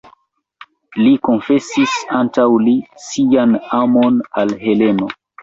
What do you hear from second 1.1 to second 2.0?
konfesis